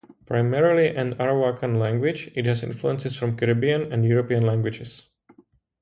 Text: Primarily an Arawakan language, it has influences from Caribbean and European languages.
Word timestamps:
Primarily 0.25 0.87
an 0.87 1.13
Arawakan 1.19 1.77
language, 1.77 2.31
it 2.33 2.47
has 2.47 2.63
influences 2.63 3.15
from 3.15 3.37
Caribbean 3.37 3.93
and 3.93 4.03
European 4.03 4.43
languages. 4.43 5.03